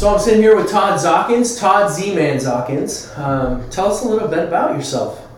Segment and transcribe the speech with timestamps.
[0.00, 3.14] So I'm sitting here with Todd Zalkins, Todd Z-Man Zalkins.
[3.18, 5.28] Um, tell us a little bit about yourself.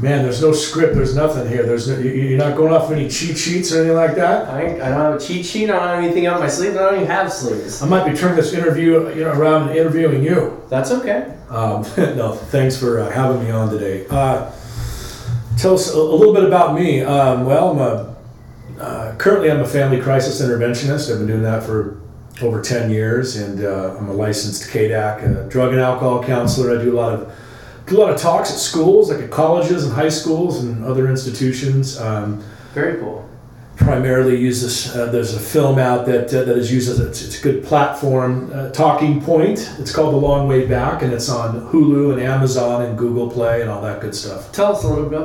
[0.00, 0.94] Man, there's no script.
[0.94, 1.64] There's nothing here.
[1.64, 4.48] There's no, you- you're not going off any cheat sheets or anything like that.
[4.48, 5.64] I, I don't have a cheat sheet.
[5.68, 6.72] I don't have anything on my sleeve.
[6.74, 7.82] I don't even have sleeves.
[7.82, 10.62] I might be turning this interview you know, around and interviewing you.
[10.70, 11.36] That's okay.
[11.50, 11.82] Um,
[12.16, 14.06] no, thanks for uh, having me on today.
[14.08, 14.50] Uh,
[15.58, 17.02] tell us a, a little bit about me.
[17.02, 18.16] Um, well, I'm a,
[18.82, 21.12] uh, currently I'm a family crisis interventionist.
[21.12, 21.99] I've been doing that for
[22.42, 26.78] over 10 years, and uh, I'm a licensed KDAC, a drug and alcohol counselor.
[26.78, 27.32] I do a lot of
[27.86, 31.08] do a lot of talks at schools, like at colleges and high schools and other
[31.08, 31.98] institutions.
[32.00, 33.28] Um, Very cool.
[33.76, 34.94] primarily use this.
[34.94, 37.42] Uh, there's a film out that uh, that is used as a, it's, it's a
[37.42, 39.74] good platform uh, talking point.
[39.78, 43.60] It's called The Long Way Back, and it's on Hulu and Amazon and Google Play
[43.60, 44.52] and all that good stuff.
[44.52, 45.20] Tell us a little bit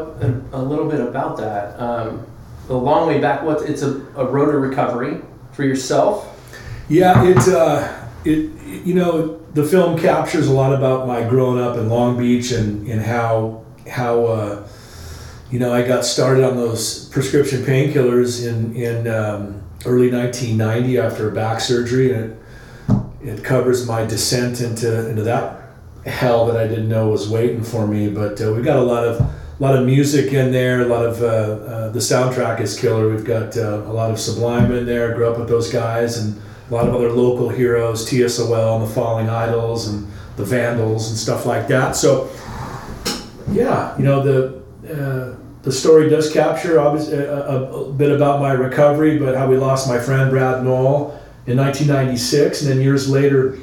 [0.53, 1.79] a little bit about that.
[1.79, 2.25] Um,
[2.67, 3.43] the long way back.
[3.43, 6.31] What it's a, a road to recovery for yourself.
[6.87, 8.51] Yeah, it uh, it
[8.85, 12.87] you know the film captures a lot about my growing up in Long Beach and
[12.87, 14.25] and how how.
[14.25, 14.67] Uh,
[15.51, 21.29] you know, I got started on those prescription painkillers in in um, early 1990 after
[21.29, 22.37] a back surgery, and
[23.21, 25.61] it, it covers my descent into into that
[26.05, 28.09] hell that I didn't know was waiting for me.
[28.09, 30.81] But uh, we've got a lot of a lot of music in there.
[30.81, 33.09] A lot of uh, uh, the soundtrack is killer.
[33.09, 35.11] We've got uh, a lot of Sublime in there.
[35.11, 38.89] I Grew up with those guys, and a lot of other local heroes, TSOL and
[38.89, 41.95] the Falling Idols, and the Vandals and stuff like that.
[41.95, 42.29] So,
[43.51, 44.63] yeah, you know the.
[44.85, 49.47] Uh, the story does capture obviously a, a, a, bit about my recovery, but how
[49.47, 53.57] we lost my friend Brad Nowell in 1996, and then years later,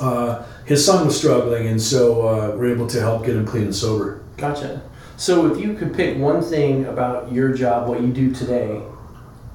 [0.00, 3.64] uh, his son was struggling, and so uh, we're able to help get him clean
[3.64, 4.22] and sober.
[4.36, 4.82] Gotcha.
[5.16, 8.82] So if you could pick one thing about your job, what you do today,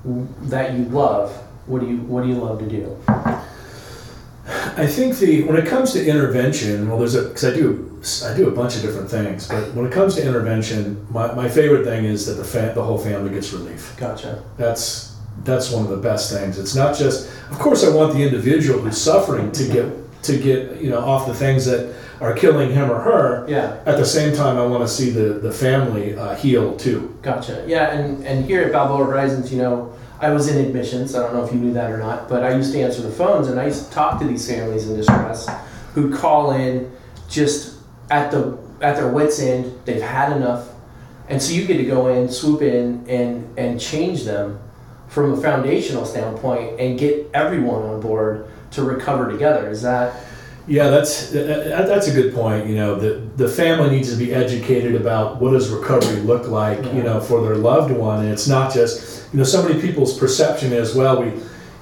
[0.03, 1.31] that you love,
[1.65, 2.97] what do you what do you love to do?
[4.77, 8.35] I think the when it comes to intervention, well, there's a because I do I
[8.35, 11.85] do a bunch of different things, but when it comes to intervention, my, my favorite
[11.85, 13.95] thing is that the fa- the whole family gets relief.
[13.97, 14.43] Gotcha.
[14.57, 16.59] That's that's one of the best things.
[16.59, 20.81] It's not just, of course, I want the individual who's suffering to get to get
[20.81, 23.45] you know off the things that are killing him or her.
[23.47, 23.81] Yeah.
[23.85, 27.15] At the same time, I want to see the the family uh, heal too.
[27.21, 27.63] Gotcha.
[27.67, 31.15] Yeah, and and here at Balboa Horizons, you know, I was in admissions.
[31.15, 33.11] I don't know if you knew that or not, but I used to answer the
[33.11, 35.49] phones and I used to talk to these families in distress
[35.95, 36.91] who call in
[37.27, 37.79] just
[38.11, 39.79] at the at their wits end.
[39.85, 40.69] They've had enough,
[41.27, 44.59] and so you get to go in, swoop in, and and change them
[45.07, 49.69] from a foundational standpoint and get everyone on board to recover together.
[49.69, 50.15] Is that
[50.67, 52.67] Yeah, that's that, that's a good point.
[52.67, 56.83] You know, the the family needs to be educated about what does recovery look like.
[56.93, 60.17] You know, for their loved one, and it's not just you know so many people's
[60.17, 61.33] perception is well we.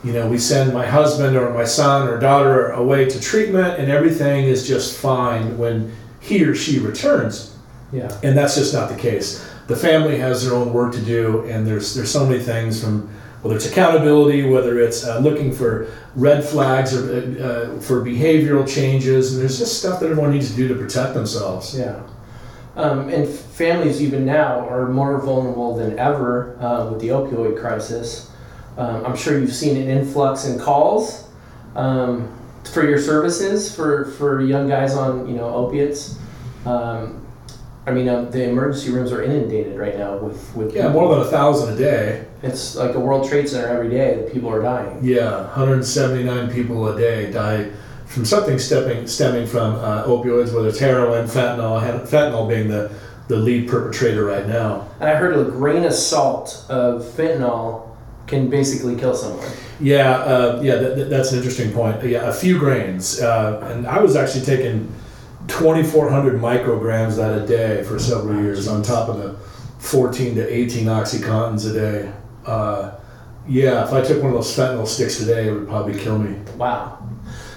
[0.02, 3.92] You know, we send my husband or my son or daughter away to treatment, and
[3.92, 5.92] everything is just fine when
[6.22, 7.54] he or she returns.
[7.92, 9.46] yeah and that's just not the case.
[9.68, 13.10] The family has their own work to do, and there's there's so many things from
[13.42, 18.68] whether it's accountability, whether it's uh, looking for red flags or uh, uh, for behavioral
[18.68, 21.78] changes, and there's just stuff that everyone needs to do to protect themselves.
[21.78, 22.02] Yeah.
[22.76, 28.32] Um, and families, even now, are more vulnerable than ever uh, with the opioid crisis.
[28.78, 31.28] Um, I'm sure you've seen an influx in calls
[31.76, 32.34] um,
[32.74, 36.18] for your services for, for young guys on you know opiates.
[36.66, 37.26] Um,
[37.90, 41.26] I mean, uh, the emergency rooms are inundated right now with with Yeah, more than
[41.26, 42.26] a thousand a day.
[42.44, 45.00] It's like a World Trade Center every day that people are dying.
[45.02, 47.72] Yeah, 179 people a day die
[48.06, 52.92] from something stepping, stemming from uh, opioids, whether it's heroin, fentanyl, fentanyl being the,
[53.28, 54.88] the lead perpetrator right now.
[55.00, 57.88] And I heard a grain of salt of fentanyl
[58.28, 59.48] can basically kill someone.
[59.80, 62.04] Yeah, uh, yeah, that, that- that's an interesting point.
[62.04, 64.92] Yeah, a few grains, uh, and I was actually taking
[65.50, 69.34] 2,400 micrograms that a day for several years, on top of the
[69.80, 72.14] 14 to 18 oxycontins a day.
[72.46, 72.96] Uh,
[73.48, 76.38] yeah, if I took one of those fentanyl sticks today, it would probably kill me.
[76.56, 77.00] Wow.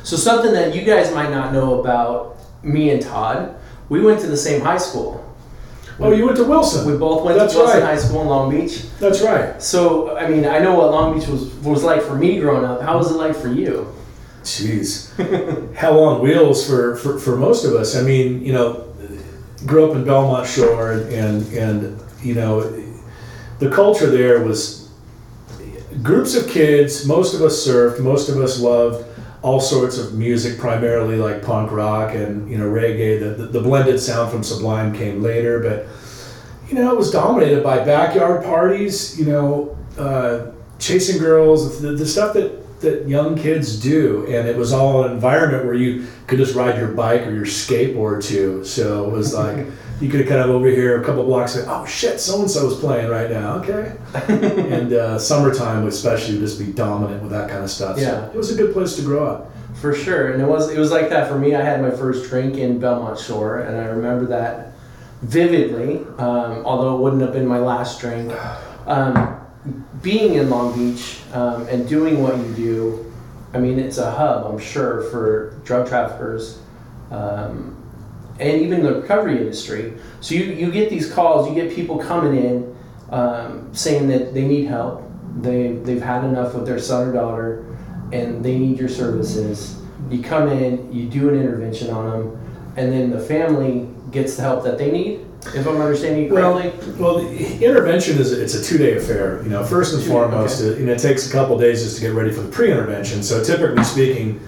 [0.02, 3.56] So something that you guys might not know about me and Todd,
[3.88, 5.22] we went to the same high school.
[6.00, 6.90] Oh, you went to Wilson.
[6.90, 7.86] We both went That's to Wilson right.
[7.90, 8.82] High School in Long Beach.
[8.98, 9.62] That's right.
[9.62, 12.80] So I mean, I know what Long Beach was was like for me growing up.
[12.80, 13.92] How was it like for you?
[14.42, 17.96] Jeez, hell on wheels for, for, for most of us.
[17.96, 18.92] I mean, you know,
[19.66, 22.60] grew up in Belmont Shore, and and you know,
[23.58, 24.90] the culture there was
[26.02, 27.06] groups of kids.
[27.06, 28.00] Most of us surfed.
[28.00, 29.06] Most of us loved
[29.42, 33.20] all sorts of music, primarily like punk rock and you know reggae.
[33.20, 35.86] The, the, the blended sound from Sublime came later, but
[36.68, 39.18] you know it was dominated by backyard parties.
[39.18, 44.56] You know, uh, chasing girls, the, the stuff that that young kids do, and it
[44.56, 48.64] was all an environment where you could just ride your bike or your skateboard to.
[48.64, 49.67] So it was like
[50.00, 51.56] you could kind of over here a couple blocks.
[51.56, 53.56] And, oh shit, so and so is playing right now.
[53.56, 53.96] Okay,
[54.29, 57.99] and uh, summertime especially would just be dominant with that kind of stuff.
[57.99, 58.26] Yeah.
[58.26, 59.50] so it was a good place to grow up.
[59.81, 61.55] For sure, and it was it was like that for me.
[61.55, 64.73] I had my first drink in Belmont Shore, and I remember that
[65.23, 65.99] vividly.
[66.19, 68.32] Um, although it wouldn't have been my last drink.
[68.87, 69.41] Um,
[70.02, 73.12] being in Long Beach um, and doing what you do,
[73.54, 76.58] I mean, it's a hub, I'm sure, for drug traffickers
[77.10, 77.78] um,
[78.40, 79.94] and even the recovery industry.
[80.20, 82.76] So you, you get these calls, you get people coming in
[83.10, 85.08] um, saying that they need help.
[85.40, 87.64] They, they've had enough with their son or daughter
[88.12, 89.81] and they need your services.
[90.10, 94.43] You come in, you do an intervention on them, and then the family gets the
[94.43, 95.25] help that they need.
[95.46, 99.42] If I'm understanding you Well, correctly, well, the intervention is it's a two day affair.
[99.42, 102.00] You know, first and foremost, it, you know, it takes a couple days just to
[102.00, 103.22] get ready for the pre-intervention.
[103.22, 104.40] So typically speaking,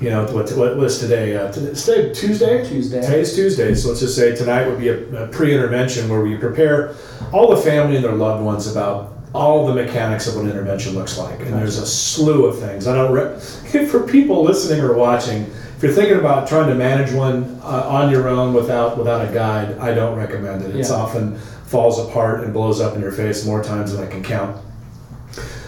[0.00, 1.36] you know, what what was today?
[1.36, 2.66] Uh, today today Tuesday.
[2.66, 3.00] Tuesday.
[3.00, 6.94] Today's Tuesday, so let's just say tonight would be a, a pre-intervention where we prepare
[7.32, 11.18] all the family and their loved ones about all the mechanics of what intervention looks
[11.18, 11.40] like.
[11.40, 12.86] And there's a slew of things.
[12.86, 15.50] I don't re- for people listening or watching.
[15.76, 19.32] If you're thinking about trying to manage one uh, on your own without without a
[19.32, 20.74] guide, I don't recommend it.
[20.74, 20.96] It's Yeah.
[20.96, 21.36] often
[21.66, 24.56] falls apart and blows up in your face more times than I can count.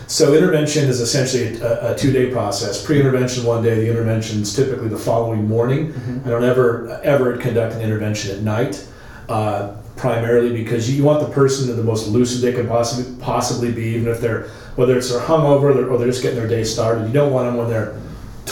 [0.06, 2.82] So intervention is essentially a, a two-day process.
[2.82, 5.92] Pre-intervention one day, the intervention is typically the following morning.
[6.24, 8.86] I don't ever ever conduct an intervention at night,
[9.28, 13.70] uh, primarily because you want the person in the most lucid they can possibly possibly
[13.72, 14.44] be, even if they're
[14.76, 17.06] whether it's they're hungover or they're just getting their day started.
[17.08, 18.00] You don't want them when they're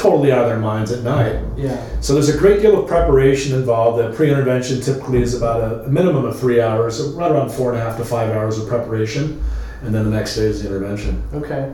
[0.07, 1.41] totally out of their minds at night.
[1.57, 1.85] yeah.
[2.01, 3.99] So there's a great deal of preparation involved.
[3.99, 7.81] The pre-intervention typically is about a, a minimum of three hours, right around four and
[7.81, 9.43] a half to five hours of preparation,
[9.83, 11.23] and then the next day is the intervention.
[11.35, 11.73] Okay.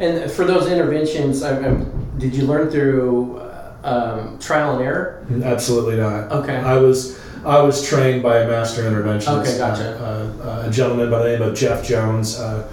[0.00, 1.84] And for those interventions, I, I,
[2.18, 5.26] did you learn through uh, um, trial and error?
[5.44, 6.30] Absolutely not.
[6.32, 6.56] Okay.
[6.56, 9.98] I was I was trained by a master interventionist, Okay, gotcha.
[10.00, 12.70] uh, uh, a gentleman by the name of Jeff Jones, uh,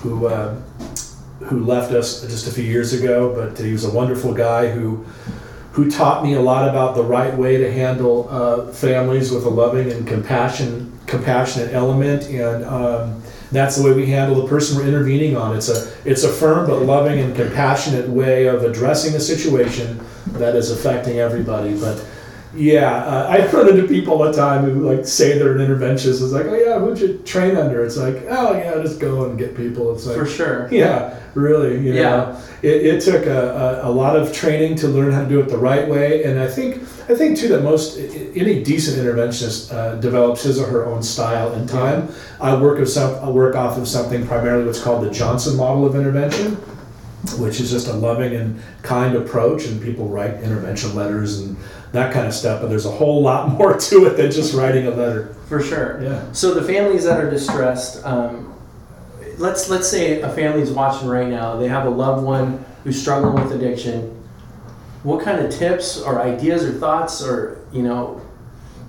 [0.00, 0.56] who uh,
[1.44, 3.34] who left us just a few years ago.
[3.34, 5.04] But he was a wonderful guy who
[5.72, 9.48] who taught me a lot about the right way to handle uh, families with a
[9.48, 12.64] loving and compassion compassionate element and.
[12.64, 15.56] Um, that's the way we handle the person we're intervening on.
[15.56, 20.00] It's a it's a firm but loving and compassionate way of addressing a situation
[20.32, 21.78] that is affecting everybody.
[21.78, 22.04] But
[22.54, 26.22] yeah, uh, I run into people all the time who like say they're an interventionist.
[26.22, 27.84] It's like, oh yeah, who'd you train under?
[27.84, 29.94] It's like, oh yeah, just go and get people.
[29.94, 30.68] It's like, For sure.
[30.72, 31.78] yeah, really.
[31.80, 32.42] You know, Yeah.
[32.60, 35.48] It, it took a, a, a lot of training to learn how to do it
[35.48, 39.94] the right way, and I think I think too that most any decent interventionist uh,
[39.96, 42.08] develops his or her own style in time.
[42.40, 45.86] I work of some I work off of something primarily what's called the Johnson model
[45.86, 46.56] of intervention,
[47.38, 51.56] which is just a loving and kind approach, and people write intervention letters and
[51.92, 52.60] that kind of stuff.
[52.60, 55.34] But there's a whole lot more to it than just writing a letter.
[55.48, 56.02] For sure.
[56.02, 56.32] Yeah.
[56.32, 58.54] So the families that are distressed, um,
[59.38, 61.56] let's let's say a family's watching right now.
[61.56, 64.14] They have a loved one who's struggling with addiction.
[65.02, 68.20] What kind of tips or ideas or thoughts or you know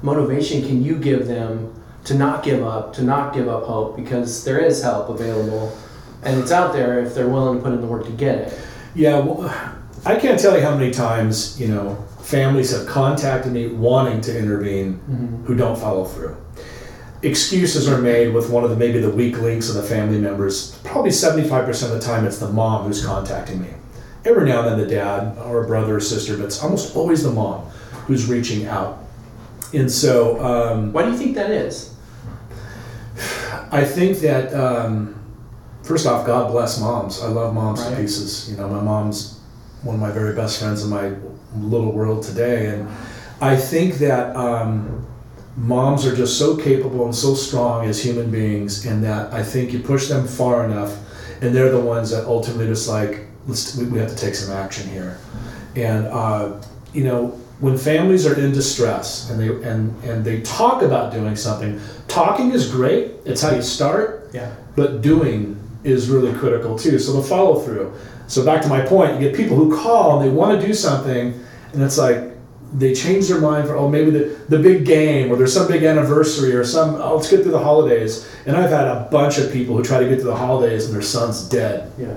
[0.02, 1.74] motivation can you give them
[2.06, 5.78] to not give up, to not give up hope because there is help available
[6.24, 8.60] and it's out there if they're willing to put in the work to get it.
[8.96, 9.50] Yeah, well,
[10.06, 14.38] I can't tell you how many times you know families have contacted me wanting to
[14.38, 15.00] intervene
[15.46, 16.38] who don't follow through.
[17.24, 20.78] Excuses are made with one of the maybe the weak links of the family members.
[20.84, 23.70] Probably seventy-five percent of the time, it's the mom who's contacting me.
[24.26, 27.24] Every now and then, the dad or a brother or sister, but it's almost always
[27.24, 27.66] the mom
[28.06, 29.00] who's reaching out.
[29.74, 31.96] And so, um, Why do you think that is?
[33.72, 35.16] I think that um,
[35.84, 37.22] first off, God bless moms.
[37.22, 38.50] I love moms to pieces.
[38.50, 39.39] You know, my mom's
[39.84, 41.14] one of my very best friends in my
[41.58, 42.88] little world today, and
[43.42, 45.06] I think that um,
[45.56, 49.72] moms are just so capable and so strong as human beings, and that I think
[49.74, 50.98] you push them far enough,
[51.42, 54.54] and they're the ones that ultimately just like let's we, we have to take some
[54.56, 55.18] action here,
[55.76, 56.62] and uh,
[56.94, 57.40] you know.
[57.60, 62.52] When families are in distress and they and, and they talk about doing something, talking
[62.52, 63.12] is great.
[63.26, 64.56] It's how you start Yeah.
[64.78, 66.98] but doing is really critical too.
[67.00, 67.92] So the follow through.
[68.30, 70.74] So back to my point, you get people who call and they want to do
[70.74, 71.34] something,
[71.74, 72.30] and it's like
[72.72, 75.84] they change their mind for oh maybe the, the big game or there's some big
[75.84, 78.30] anniversary or some oh let's get through the holidays.
[78.46, 80.94] And I've had a bunch of people who try to get through the holidays and
[80.94, 81.92] their son's dead.
[81.98, 82.16] Yeah.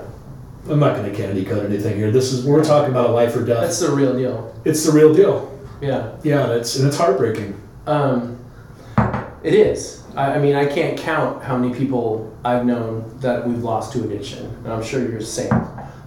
[0.69, 2.11] I'm not going to candy coat anything here.
[2.11, 3.63] This is we're talking about a life or death.
[3.63, 4.55] That's the real deal.
[4.63, 5.49] it's the real deal.
[5.81, 6.15] Yeah.
[6.23, 7.59] Yeah, and it's and it's heartbreaking.
[7.87, 8.37] Um,
[9.43, 10.03] It is.
[10.15, 14.03] I, I mean, I can't count how many people I've known that we've lost to
[14.03, 15.51] addiction, and I'm sure you're the same.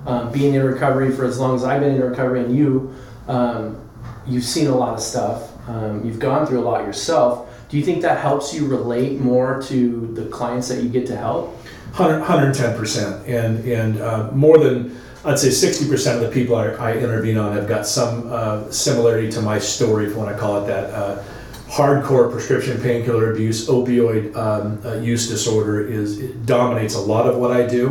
[0.06, 2.94] Um, being in recovery for as long as I've been in recovery, and you,
[3.26, 3.76] um,
[4.25, 5.52] you've seen a lot of stuff.
[5.68, 7.52] Um, you've gone through a lot yourself.
[7.68, 11.16] Do you think that helps you relate more to the clients that you get to
[11.16, 11.60] help?
[11.92, 13.28] 110%.
[13.28, 17.56] And, and uh, more than, I'd say 60% of the people I, I intervene on
[17.56, 20.90] have got some uh, similarity to my story, if you want to call it that.
[20.90, 21.25] Uh,
[21.68, 27.38] hardcore prescription painkiller abuse, opioid um, uh, use disorder is it dominates a lot of
[27.38, 27.88] what I do.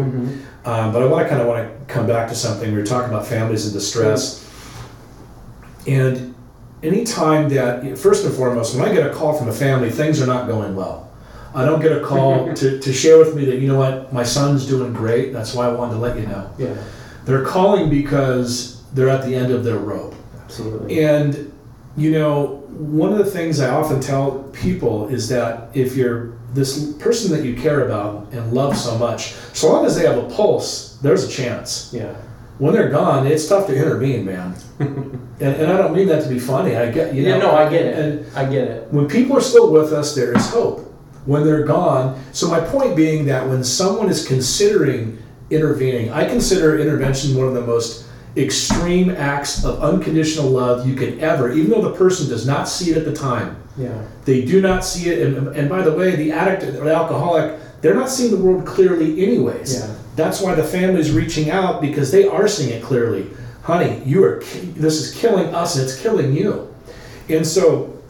[0.65, 2.72] Um, but I want to kind of want to come back to something.
[2.72, 4.41] We were talking about families in distress,
[5.88, 6.34] and
[6.81, 10.25] anytime that first and foremost, when I get a call from a family, things are
[10.27, 11.12] not going well.
[11.53, 14.24] I don't get a call to, to share with me that you know what my
[14.24, 15.31] son's doing great.
[15.31, 16.50] That's why I wanted to let you know.
[16.57, 16.75] Yeah,
[17.25, 20.15] They're calling because they're at the end of their rope.
[20.43, 21.03] absolutely.
[21.03, 21.51] And,
[21.95, 26.94] you know, one of the things I often tell people is that if you're this
[26.94, 30.28] person that you care about and love so much, so long as they have a
[30.34, 31.92] pulse, there's a chance.
[31.94, 32.16] Yeah,
[32.60, 34.56] When they're gone, it's tough to intervene, man.
[34.80, 36.76] and, and I don't mean that to be funny.
[36.78, 37.30] I get, you know.
[37.30, 37.38] yeah.
[37.38, 38.26] No, I get it.
[38.36, 38.94] I get it.
[38.94, 40.82] when people are still with us, there is hope.
[41.26, 45.18] When they're gone, so my point being that when someone is considering
[45.50, 48.06] intervening, I consider intervention one of the most
[48.38, 52.92] extreme acts of unconditional love you could ever, even though the person does not see
[52.92, 53.56] it at the time.
[53.77, 56.94] Yeah, They do not see it, and, and by the way, the addict or the
[56.96, 59.80] alcoholic, they're not seeing the world clearly, anyways.
[59.80, 59.96] Yeah.
[60.15, 63.27] That's why the family's reaching out because they are seeing it clearly.
[63.63, 64.38] Honey, you are.
[64.38, 66.74] ki- This is killing us, and it's killing you.
[67.27, 68.01] And so,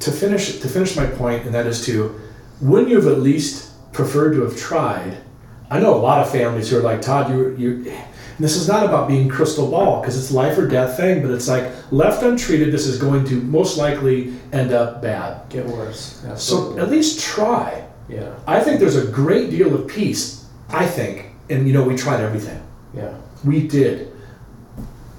[0.00, 2.18] to finish to finish my point, and that is to,
[2.60, 5.18] wouldn't you have at least preferred to have tried?
[5.70, 7.30] I know a lot of families who are like Todd.
[7.30, 7.92] You you.
[8.36, 11.30] And this is not about being crystal ball because it's life or death thing, but
[11.30, 15.48] it's like left untreated, this is going to most likely end up bad.
[15.48, 16.22] get worse.
[16.36, 17.86] So at least try.
[18.08, 20.44] yeah, I think there's a great deal of peace.
[20.68, 22.60] I think, and you know, we tried everything.
[22.94, 23.14] yeah.
[23.44, 24.12] We did.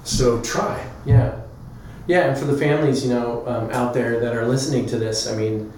[0.04, 0.86] So try.
[1.04, 1.40] Yeah,
[2.06, 5.26] yeah, and for the families, you know, um, out there that are listening to this,
[5.30, 5.72] I mean,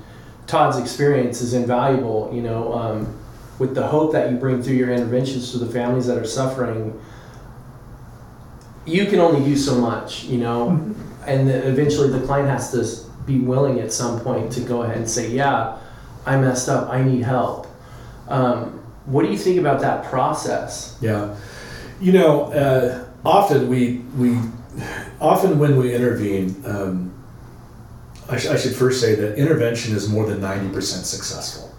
[0.47, 2.31] Todd's experience is invaluable.
[2.33, 3.19] You know, um,
[3.59, 7.01] with the hope that you bring through your interventions to the families that are suffering,
[8.87, 10.25] you can only do so much.
[10.25, 10.69] You know,
[11.27, 14.97] and then eventually the client has to be willing at some point to go ahead
[14.97, 15.77] and say, "Yeah,
[16.27, 16.89] I messed up.
[16.91, 17.67] I need help."
[18.29, 20.97] Um, what do you think about that process?
[21.01, 21.35] Yeah.
[22.01, 24.39] You know, uh, often we we
[25.21, 27.13] often when we intervene, um,
[28.29, 31.75] I, sh- I should first say that intervention is more than ninety percent successful.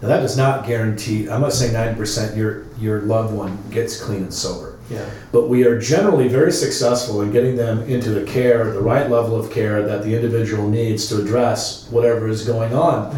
[0.00, 1.28] Now that does not guarantee.
[1.28, 4.77] I'm not saying ninety percent your your loved one gets clean and sober.
[4.90, 9.10] Yeah, but we are generally very successful in getting them into the care, the right
[9.10, 13.14] level of care that the individual needs to address whatever is going on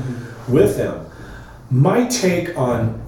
[0.48, 1.06] with them.
[1.70, 3.00] My take on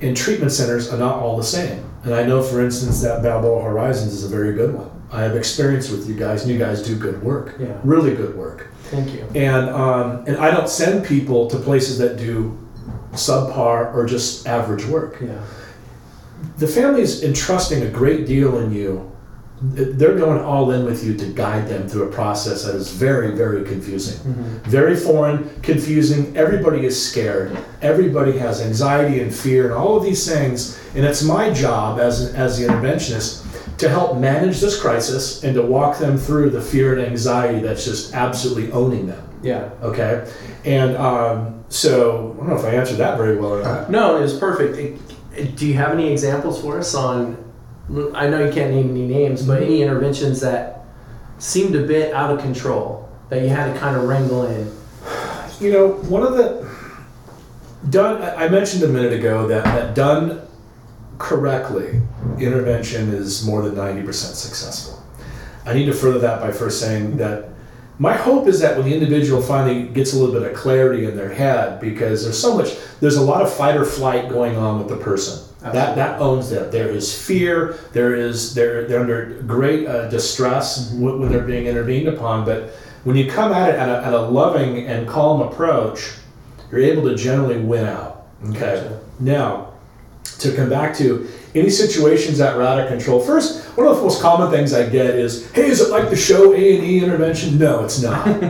[0.00, 1.82] in treatment centers are not all the same.
[2.04, 4.90] And I know, for instance, that Balboa Horizons is a very good one.
[5.10, 7.78] I have experience with you guys, and you guys do good work, Yeah.
[7.82, 8.66] really good work.
[8.90, 9.24] thank you.
[9.34, 12.56] And um, and I don't send people to places that do
[13.12, 15.38] subpar or just average work Yeah,
[16.58, 19.10] the family's entrusting a great deal in you.
[19.62, 23.34] They're going all in with you to guide them through a process that is very,
[23.34, 24.18] very confusing.
[24.64, 26.36] Very foreign, confusing.
[26.36, 27.56] Everybody is scared.
[27.80, 30.78] Everybody has anxiety and fear and all of these things.
[30.94, 33.44] And it's my job as, as the interventionist
[33.78, 37.84] to help manage this crisis and to walk them through the fear and anxiety that's
[37.84, 39.26] just absolutely owning them.
[39.42, 39.70] yeah.
[39.82, 40.30] Okay?
[40.66, 43.90] And um, so, I don't know if I answered that very well or not.
[43.90, 44.76] No, it was perfect.
[44.76, 45.00] It-
[45.36, 47.42] do you have any examples for us on?
[48.14, 49.84] I know you can't name any names, but any mm-hmm.
[49.84, 50.84] interventions that
[51.38, 54.72] seemed a bit out of control that you had to kind of wrangle in.
[55.60, 56.68] You know, one of the
[57.90, 58.22] done.
[58.22, 60.42] I I mentioned a minute ago that that done
[61.18, 62.00] correctly,
[62.38, 65.02] intervention is more than ninety percent successful.
[65.64, 67.48] I need to further that by first saying that
[67.98, 71.16] my hope is that when the individual finally gets a little bit of clarity in
[71.16, 74.78] their head, because there's so much, there's a lot of fight or flight going on
[74.78, 75.42] with the person.
[75.62, 76.70] That that owns them.
[76.70, 77.78] There is fear.
[77.92, 82.44] There is they're they're under great uh, distress when, when they're being intervened upon.
[82.44, 82.70] But
[83.02, 86.12] when you come at it at a, at a loving and calm approach,
[86.70, 88.26] you're able to generally win out.
[88.50, 88.60] Okay.
[88.60, 89.00] Gotcha.
[89.18, 89.72] Now,
[90.38, 93.18] to come back to any situations that are out of control.
[93.18, 96.16] First, one of the most common things I get is, "Hey, is it like the
[96.16, 98.26] show A and E intervention?" No, it's not.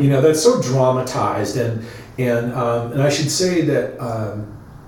[0.00, 1.84] you know, that's so dramatized, and
[2.18, 3.98] and um, and I should say that.
[4.00, 4.46] Um,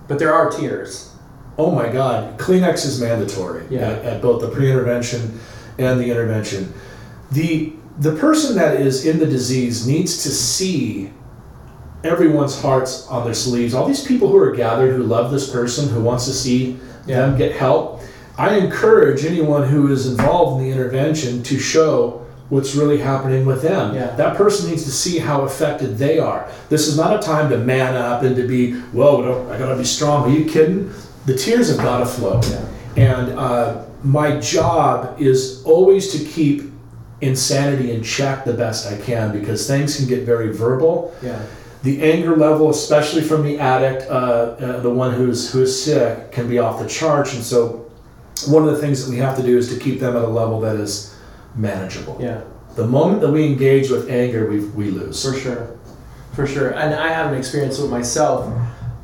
[0.09, 1.11] But there are tears.
[1.59, 3.81] Oh my God, Kleenex is mandatory Yeah.
[3.91, 5.39] at, at both the pre-intervention
[5.79, 6.73] and the intervention.
[7.31, 11.13] The the person that is in the disease needs to see
[12.05, 13.75] everyone's hearts on their sleeves.
[13.75, 17.37] All these people who are gathered who love this person, who wants to see them
[17.39, 18.01] get help.
[18.43, 23.63] I encourage anyone who is involved in the intervention to show what's really happening with
[23.63, 23.95] them.
[23.95, 24.17] Yeah.
[24.17, 26.51] That person needs to see how affected they are.
[26.69, 29.85] This is not a time to man up and to be, whoa, I gotta be
[29.85, 30.29] strong.
[30.29, 30.93] Are you kidding?
[31.25, 32.41] The tears have gotta flow.
[32.43, 32.67] Yeah.
[32.97, 36.65] And uh, my job is always to keep
[37.21, 41.15] insanity in check the best I can because things can get very verbal.
[41.23, 41.41] Yeah.
[41.85, 46.33] The anger level, especially from the addict, uh, uh, the one who's who is sick,
[46.33, 47.35] can be off the charts.
[47.35, 47.89] And so,
[48.49, 50.27] one of the things that we have to do is to keep them at a
[50.27, 51.15] level that is
[51.55, 52.19] manageable.
[52.21, 52.43] Yeah.
[52.77, 55.23] The moment that we engage with anger, we, we lose.
[55.23, 55.79] For sure,
[56.35, 56.71] for sure.
[56.71, 58.47] And I have an experience with myself.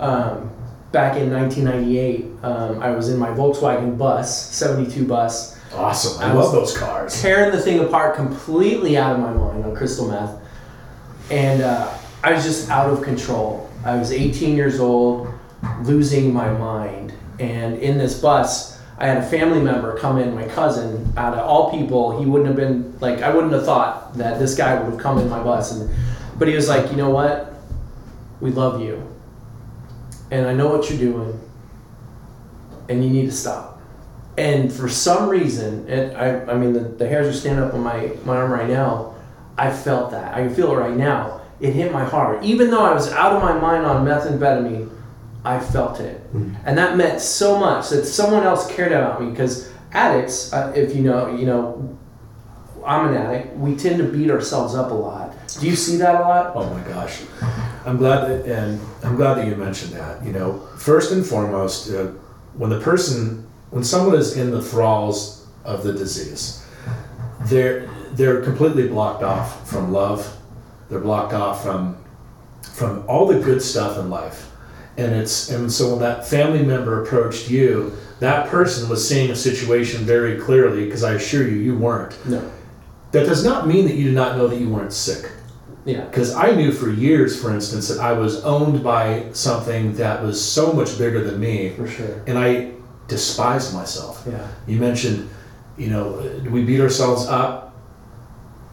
[0.01, 0.51] Um,
[0.93, 6.23] back in 1998, um, I was in my Volkswagen bus, 72 bus, Awesome.
[6.23, 7.21] I, I love those cars.
[7.21, 10.41] tearing the thing apart completely out of my mind on crystal meth.
[11.31, 11.93] And uh,
[12.25, 13.71] I was just out of control.
[13.85, 15.29] I was 18 years old,
[15.83, 17.13] losing my mind.
[17.39, 21.41] And in this bus, I had a family member come in, my cousin, out of
[21.41, 24.91] all people, he wouldn't have been like, I wouldn't have thought that this guy would
[24.91, 25.73] have come in my bus.
[25.73, 25.89] And,
[26.37, 27.55] but he was like, you know what?
[28.41, 29.07] We love you.
[30.33, 31.41] And I know what you're doing.
[32.89, 33.81] And you need to stop.
[34.37, 37.81] And for some reason, and I, I mean, the, the hairs are standing up on
[37.81, 39.15] my, my arm right now.
[39.57, 40.35] I felt that.
[40.35, 41.41] I can feel it right now.
[41.61, 42.45] It hit my heart.
[42.45, 44.91] Even though I was out of my mind on methamphetamine,
[45.45, 46.18] I felt it.
[46.33, 50.95] And that meant so much that someone else cared about me because addicts, uh, if
[50.95, 51.99] you know, you know,
[52.85, 53.57] I'm an addict.
[53.57, 55.35] We tend to beat ourselves up a lot.
[55.61, 56.53] Do you see that a lot?
[56.55, 57.23] Oh my gosh,
[57.85, 60.25] I'm glad that, and I'm glad that you mentioned that.
[60.25, 62.07] You know, first and foremost, uh,
[62.55, 66.65] when the person, when someone is in the thralls of the disease,
[67.47, 70.37] they're they're completely blocked off from love.
[70.89, 72.03] They're blocked off from
[72.63, 74.51] from all the good stuff in life,
[74.99, 79.37] and it's and so when that family member approached you, that person was seeing a
[79.37, 82.15] situation very clearly because I assure you, you weren't.
[82.27, 82.51] No.
[83.13, 85.31] That does not mean that you did not know that you weren't sick.
[85.87, 86.05] Yeah.
[86.05, 90.45] Because I knew for years, for instance, that I was owned by something that was
[90.45, 92.23] so much bigger than me, For sure.
[92.27, 92.73] and I
[93.07, 94.25] despised myself.
[94.29, 94.47] Yeah.
[94.67, 95.31] You mentioned,
[95.79, 97.75] you know, we beat ourselves up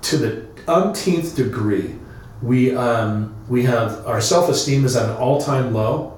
[0.01, 1.95] to the umpteenth degree.
[2.41, 6.14] We um, we have our self esteem is at an all time low.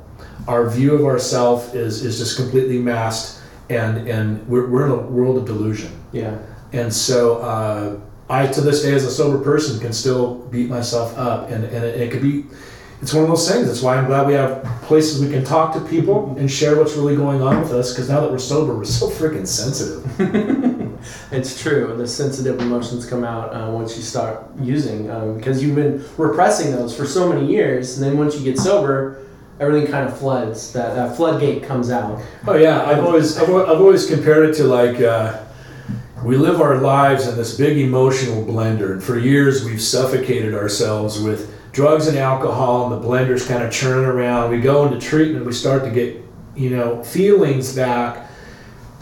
[0.47, 4.97] Our view of ourself is is just completely masked, and and we're, we're in a
[4.97, 5.91] world of delusion.
[6.11, 6.37] Yeah.
[6.73, 11.17] And so uh, I, to this day, as a sober person, can still beat myself
[11.17, 12.45] up, and, and it, it could be.
[12.99, 13.67] It's one of those things.
[13.67, 16.95] That's why I'm glad we have places we can talk to people and share what's
[16.95, 17.93] really going on with us.
[17.93, 20.03] Because now that we're sober, we're so freaking sensitive.
[21.31, 21.95] It's true.
[21.97, 26.71] The sensitive emotions come out uh, once you start using um, because you've been repressing
[26.71, 29.23] those for so many years, and then once you get sober,
[29.59, 30.71] everything kind of floods.
[30.73, 32.21] That, that floodgate comes out.
[32.47, 35.43] Oh yeah, I've always I've, I've always compared it to like uh,
[36.23, 41.21] we live our lives in this big emotional blender, and for years we've suffocated ourselves
[41.21, 44.49] with drugs and alcohol, and the blender's kind of churning around.
[44.51, 46.23] We go into treatment, we start to get
[46.55, 48.29] you know feelings back,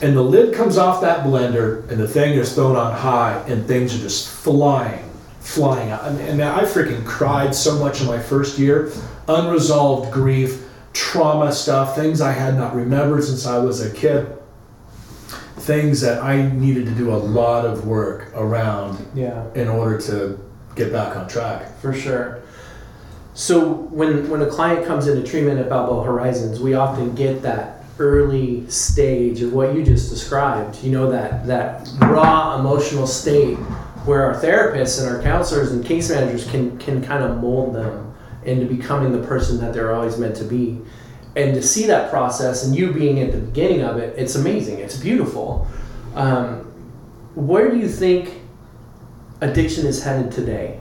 [0.01, 3.65] and the lid comes off that blender, and the thing is thrown on high, and
[3.65, 5.09] things are just flying,
[5.45, 6.03] flying out.
[6.05, 8.91] And, and I freaking cried so much in my first year,
[9.27, 14.27] unresolved grief, trauma stuff, things I had not remembered since I was a kid,
[15.57, 19.43] things that I needed to do a lot of work around Yeah.
[19.53, 20.39] in order to
[20.75, 21.79] get back on track.
[21.79, 22.39] For sure.
[23.33, 27.83] So when when a client comes into treatment at Balboa Horizons, we often get that
[27.99, 30.81] early stage of what you just described.
[30.83, 33.57] You know that that raw emotional state
[34.05, 38.13] where our therapists and our counselors and case managers can can kind of mold them
[38.43, 40.79] into becoming the person that they're always meant to be.
[41.35, 44.79] And to see that process and you being at the beginning of it, it's amazing.
[44.79, 45.67] It's beautiful.
[46.13, 46.59] Um,
[47.35, 48.39] where do you think
[49.41, 50.79] addiction is headed today?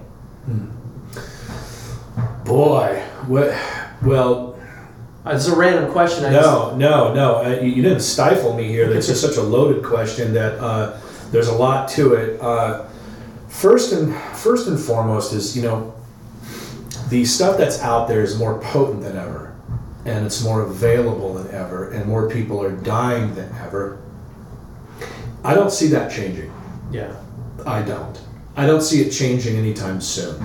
[2.44, 3.56] Boy, what?
[4.02, 4.60] Well,
[5.26, 6.26] It's a random question.
[6.26, 7.36] I just, no, no, no.
[7.42, 8.88] Uh, you, you didn't stifle me here.
[8.92, 12.40] That's just such a loaded question that uh, there's a lot to it.
[12.40, 12.84] Uh,
[13.54, 15.94] first and first and foremost is you know
[17.08, 19.54] the stuff that's out there is more potent than ever,
[20.04, 23.98] and it's more available than ever, and more people are dying than ever.
[25.44, 26.50] I don't see that changing.
[26.90, 27.14] yeah,
[27.66, 28.20] I don't.
[28.56, 30.44] I don't see it changing anytime soon.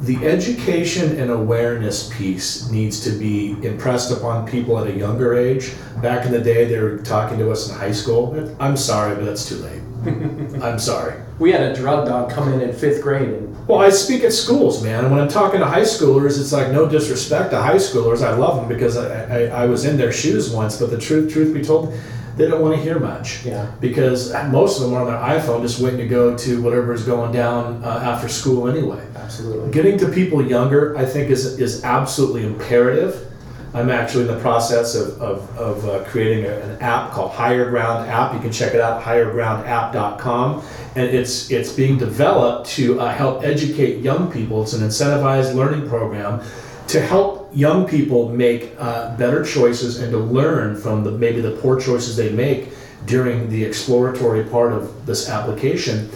[0.00, 5.72] the education and awareness piece needs to be impressed upon people at a younger age.
[6.00, 8.34] Back in the day, they were talking to us in high school.
[8.58, 9.82] I'm sorry, but that's too late.
[10.62, 11.20] I'm sorry.
[11.38, 14.32] We had a drug dog come in in fifth grade, and Well, I speak at
[14.32, 17.76] schools, man, and when I'm talking to high schoolers, it's like no disrespect to high
[17.76, 18.22] schoolers.
[18.22, 20.78] I love them because I, I, I was in their shoes once.
[20.78, 21.94] But the truth, truth be told,
[22.36, 25.62] they don't want to hear much yeah, because most of them are on their iPhone,
[25.62, 29.04] just waiting to go to whatever is going down uh, after school anyway.
[29.16, 29.70] absolutely.
[29.70, 33.29] Getting to people younger, I think, is is absolutely imperative.
[33.72, 37.70] I'm actually in the process of, of, of uh, creating a, an app called Higher
[37.70, 38.34] Ground app.
[38.34, 40.64] You can check it out, highergroundapp.com.
[40.96, 44.62] And it's, it's being developed to uh, help educate young people.
[44.62, 46.42] It's an incentivized learning program
[46.88, 51.52] to help young people make uh, better choices and to learn from the, maybe the
[51.52, 52.70] poor choices they make
[53.06, 56.10] during the exploratory part of this application.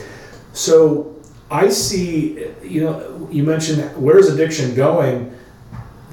[0.52, 1.14] So
[1.52, 5.32] I see, you know, you mentioned where's addiction going?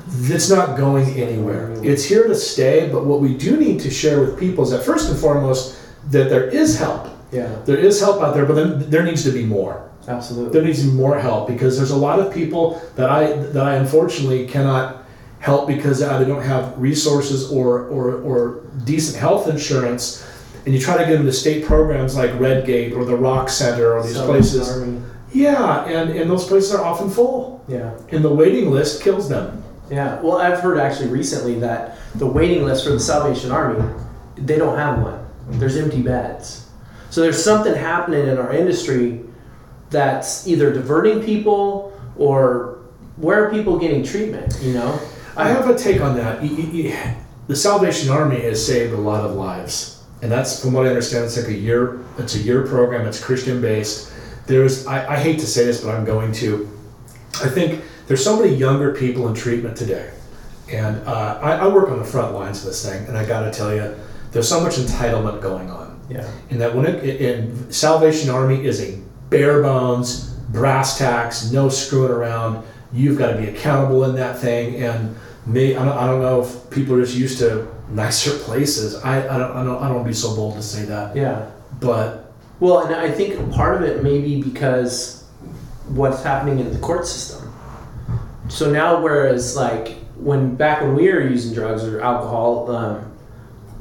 [0.07, 1.71] It's not going anywhere.
[1.83, 4.83] It's here to stay, but what we do need to share with people is that
[4.83, 5.77] first and foremost,
[6.09, 7.07] that there is help.
[7.31, 9.89] Yeah, There is help out there, but then there needs to be more.
[10.07, 10.51] absolutely.
[10.51, 13.63] There needs to be more help because there's a lot of people that I that
[13.65, 15.03] I unfortunately cannot
[15.39, 18.39] help because they either don't have resources or or, or
[18.83, 20.27] decent health insurance.
[20.65, 23.93] And you try to get them to state programs like Redgate or the Rock Center
[23.97, 24.69] or these Salvation places.
[24.69, 25.01] Army.
[25.33, 27.63] Yeah, and, and those places are often full.
[27.67, 29.63] Yeah, And the waiting list kills them.
[29.91, 30.21] Yeah.
[30.21, 33.83] Well, I've heard actually recently that the waiting list for the Salvation Army,
[34.37, 35.25] they don't have one.
[35.59, 36.69] There's empty beds.
[37.09, 39.21] So there's something happening in our industry
[39.89, 42.79] that's either diverting people or
[43.17, 44.57] where are people getting treatment?
[44.61, 44.99] You know,
[45.35, 46.41] I have a take on that.
[47.47, 51.25] The Salvation Army has saved a lot of lives, and that's from what I understand.
[51.25, 51.99] It's like a year.
[52.17, 53.05] It's a year program.
[53.07, 54.13] It's Christian based.
[54.47, 54.87] There's.
[54.87, 56.69] I, I hate to say this, but I'm going to.
[57.43, 60.11] I think there's so many younger people in treatment today,
[60.69, 63.45] and uh, I, I work on the front lines of this thing, and I got
[63.45, 63.95] to tell you,
[64.33, 65.97] there's so much entitlement going on.
[66.09, 71.69] yeah, And that when it in Salvation Army is a bare bones, brass tacks, no
[71.69, 72.65] screwing around.
[72.91, 74.83] You've got to be accountable in that thing.
[74.83, 78.95] And me, I don't, I don't know if people are just used to nicer places.
[78.95, 81.15] I, I don't, I don't, I don't be so bold to say that.
[81.15, 81.49] yeah.
[81.79, 85.23] But Well, and I think part of it may be because
[85.87, 87.40] what's happening in the court system.
[88.51, 93.11] So now, whereas like when back when we were using drugs or alcohol, um,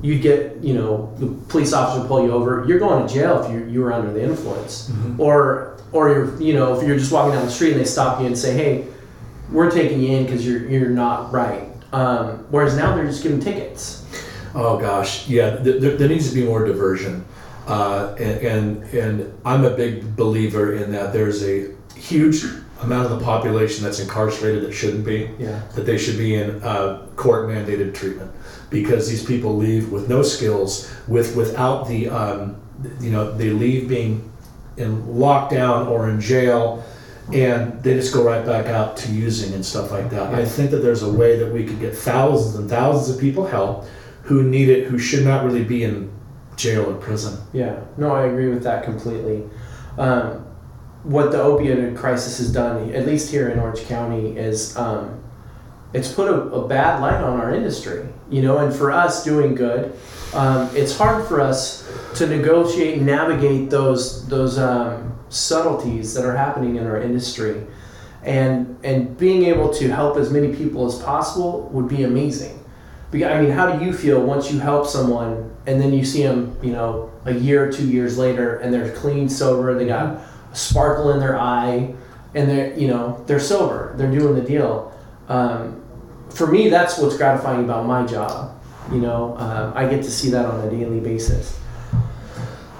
[0.01, 2.65] you'd get you know the police officer would pull you over.
[2.67, 6.55] You're going to jail if you you were under the influence, or or you're you
[6.55, 8.87] know if you're just walking down the street and they stop you and say, hey,
[9.51, 11.65] we're taking you in because you're you're not right.
[11.93, 14.07] Um, whereas now they're just giving tickets.
[14.55, 17.25] oh gosh, yeah, th- th- there needs to be more diversion.
[17.67, 21.13] Uh, and, and and I'm a big believer in that.
[21.13, 22.45] There's a huge
[22.83, 25.31] amount of the population that's incarcerated that shouldn't be.
[25.39, 28.31] Yeah, that they should be in uh, court mandated treatment
[28.71, 32.61] because these people leave with no skills with without the um,
[33.01, 34.31] you know they leave being
[34.77, 36.83] in lockdown or in jail
[37.33, 40.35] and they just go right back out to using and stuff like that.
[40.35, 43.47] I think that there's a way that we could get thousands and thousands of people
[43.47, 43.87] help
[44.23, 46.11] who need it who should not really be in
[46.57, 47.41] jail or prison.
[47.53, 49.45] Yeah, no, I agree with that completely.
[49.97, 50.47] Um,
[51.03, 55.23] what the opioid crisis has done, at least here in Orange County, is um,
[55.93, 58.07] it's put a, a bad light on our industry.
[58.31, 59.93] You know, and for us doing good,
[60.35, 66.37] um, it's hard for us to negotiate and navigate those those um, subtleties that are
[66.37, 67.67] happening in our industry,
[68.23, 72.57] and and being able to help as many people as possible would be amazing.
[73.11, 76.23] Because, I mean, how do you feel once you help someone and then you see
[76.23, 80.21] them, you know, a year or two years later and they're clean, sober, they got
[80.53, 81.95] sparkle in their eye,
[82.35, 84.93] and they're, you know, they're sober, they're doing the deal.
[85.29, 85.83] Um,
[86.31, 88.57] for me, that's what's gratifying about my job.
[88.93, 91.59] You know, um, I get to see that on a daily basis.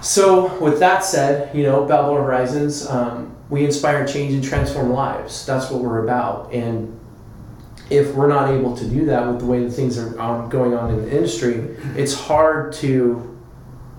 [0.01, 5.45] So, with that said, you know, Balboa Horizons, um, we inspire change and transform lives.
[5.45, 6.53] That's what we're about.
[6.53, 6.99] And
[7.91, 10.91] if we're not able to do that with the way that things are going on
[10.91, 13.27] in the industry, it's hard to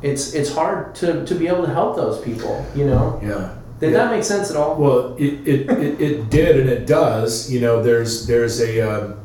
[0.01, 2.65] it's it's hard to, to be able to help those people.
[2.75, 3.55] You know, Yeah.
[3.81, 4.75] Did that make sense at all?
[4.75, 7.51] Well, it, it, it, it did and it does.
[7.51, 9.19] You know, there's there's a um,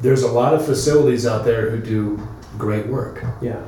[0.00, 3.24] there's a lot of facilities out there who do great work.
[3.40, 3.62] Yeah,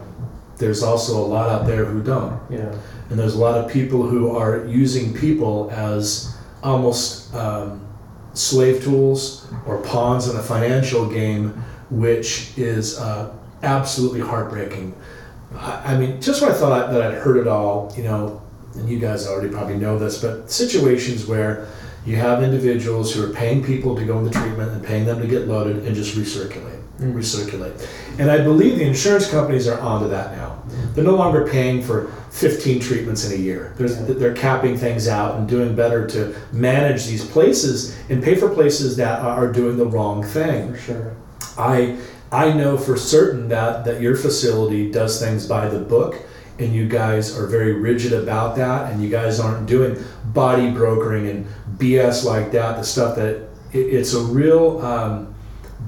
[0.58, 2.74] There's also a lot out there who don't, yeah,
[3.10, 7.86] and there's a lot of people who are using people as almost um,
[8.34, 11.50] slave tools or pawns in a financial game,
[11.90, 14.94] which is uh, absolutely heartbreaking.
[15.54, 18.42] I, I mean, just when I thought that I'd heard it all, you know,
[18.74, 21.66] and you guys already probably know this, but situations where
[22.06, 25.26] you have individuals who are paying people to go into treatment and paying them to
[25.26, 27.12] get loaded and just recirculate, Mm.
[27.14, 27.72] recirculate.
[28.18, 30.56] And I believe the insurance companies are onto that now.
[30.94, 33.72] They're no longer paying for 15 treatments in a year.
[33.76, 38.48] There's, They're capping things out and doing better to manage these places and pay for
[38.48, 40.72] places that are doing the wrong thing.
[40.72, 41.12] For sure.
[41.58, 41.96] I
[42.30, 46.16] I know for certain that that your facility does things by the book
[46.58, 51.28] and you guys are very rigid about that and you guys aren't doing body brokering
[51.28, 51.46] and
[51.78, 53.36] BS like that the stuff that
[53.72, 55.34] it, it's a real um,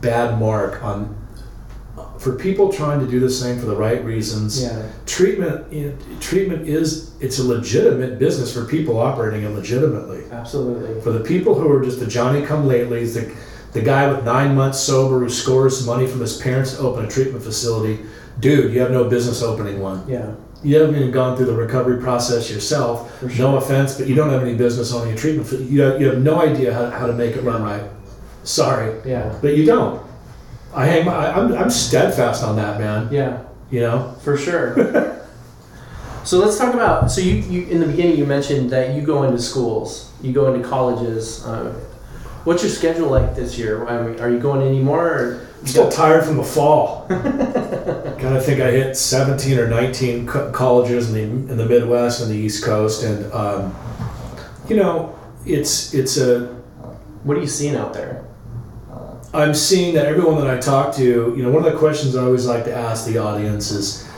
[0.01, 1.17] bad mark on
[2.19, 4.83] for people trying to do this thing for the right reasons Yeah.
[5.07, 11.01] treatment you know, treatment is it's a legitimate business for people operating it legitimately Absolutely.
[11.01, 13.35] for the people who are just the Johnny come latelys, the,
[13.73, 17.09] the guy with nine months sober who scores money from his parents to open a
[17.09, 18.01] treatment facility,
[18.41, 20.07] dude, you have no business opening one.
[20.09, 20.35] Yeah.
[20.63, 23.19] You haven't even gone through the recovery process yourself.
[23.19, 23.51] For sure.
[23.51, 25.49] No offense, but you don't have any business owning a treatment.
[25.49, 27.85] fa- You have, you have no idea how, how to make it run right.
[28.45, 29.35] Sorry, Yeah.
[29.41, 30.03] but you don't.
[30.75, 33.09] I hang my, I- I'm, I'm steadfast on that, man.
[33.11, 33.43] Yeah.
[33.71, 34.15] You know?
[34.23, 34.75] For sure.
[36.25, 37.11] so let's talk about.
[37.11, 40.53] So you, you in the beginning you mentioned that you go into schools, you go
[40.53, 41.45] into colleges.
[41.47, 41.73] Um,
[42.45, 43.87] what's your schedule like this year?
[43.87, 45.07] I mean, are you going anymore?
[45.09, 47.07] Or I'm still tired from the fall.
[47.09, 52.23] kind of think I hit 17 or 19 co- colleges in the in the Midwest
[52.23, 53.75] and the East Coast, and um,
[54.69, 56.47] you know, it's it's a.
[57.25, 58.25] what are you seeing out there?
[59.33, 62.25] I'm seeing that everyone that I talk to, you know, one of the questions I
[62.25, 64.09] always like to ask the audience is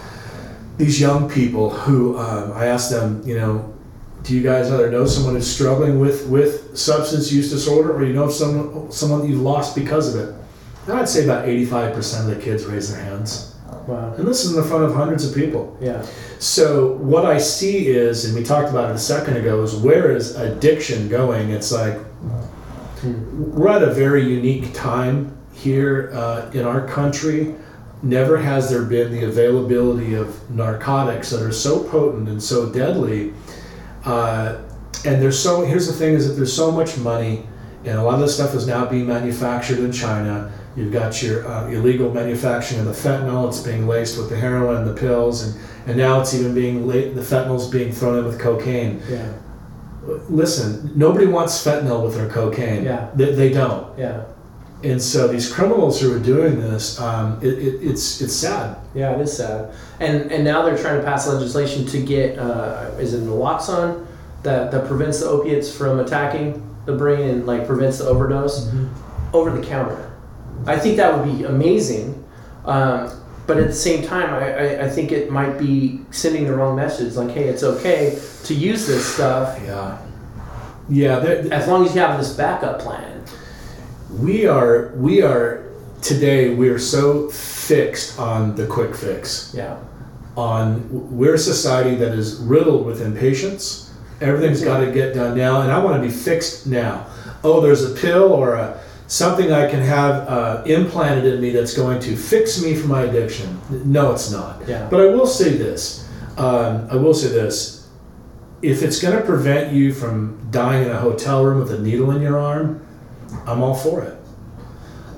[0.78, 3.74] these young people who um, I ask them, you know,
[4.22, 8.12] do you guys either know someone who's struggling with with substance use disorder, or you
[8.12, 10.41] know someone someone that you've lost because of it?
[10.86, 13.54] And I'd say about 85% of the kids raise their hands.
[13.86, 14.14] Wow.
[14.16, 15.76] And this is in the front of hundreds of people.
[15.80, 16.04] Yeah.
[16.38, 20.14] So what I see is, and we talked about it a second ago, is where
[20.14, 21.50] is addiction going?
[21.50, 21.98] It's like
[23.02, 27.54] we're at a very unique time here uh, in our country.
[28.02, 33.32] Never has there been the availability of narcotics that are so potent and so deadly.
[34.04, 34.60] Uh,
[35.04, 37.46] and there's so here's the thing is that there's so much money,
[37.84, 40.52] and a lot of this stuff is now being manufactured in China.
[40.74, 43.48] You've got your uh, illegal manufacturing of the fentanyl.
[43.48, 46.86] It's being laced with the heroin and the pills, and, and now it's even being
[46.86, 49.02] la- the fentanyl's being thrown in with cocaine.
[49.08, 49.32] Yeah.
[50.28, 52.84] Listen, nobody wants fentanyl with their cocaine.
[52.84, 53.10] Yeah.
[53.14, 53.96] They, they don't.
[53.98, 54.24] Yeah.
[54.82, 58.78] And so these criminals who are doing this, um, it, it, it's it's sad.
[58.94, 59.12] Yeah.
[59.12, 59.72] It is sad.
[60.00, 64.06] And and now they're trying to pass legislation to get uh, is it naloxone
[64.42, 68.72] that that prevents the opiates from attacking the brain and like prevents the overdose
[69.32, 70.11] over the counter.
[70.66, 72.22] I think that would be amazing.
[72.64, 73.10] Um,
[73.46, 76.76] but at the same time, I, I, I think it might be sending the wrong
[76.76, 77.14] message.
[77.16, 79.98] Like, hey, it's okay to use this stuff Yeah.
[80.88, 81.18] Yeah.
[81.18, 83.22] there- as long as you have this backup plan.
[84.18, 85.64] We are we are
[86.02, 86.54] today.
[86.54, 89.52] We are so fixed on the quick fix.
[89.56, 89.76] Yeah.
[90.36, 93.90] On we're a society that is riddled with impatience.
[94.20, 97.06] Everything's got to get done now, and I want to be fixed now.
[97.42, 98.78] Oh, there's a pill or a
[99.12, 103.02] something I can have uh, implanted in me that's going to fix me from my
[103.02, 103.60] addiction.
[103.84, 104.66] No, it's not.
[104.66, 104.88] Yeah.
[104.88, 106.08] But I will say this.
[106.38, 107.86] Um, I will say this.
[108.62, 112.10] If it's going to prevent you from dying in a hotel room with a needle
[112.12, 112.86] in your arm,
[113.46, 114.18] I'm all for it.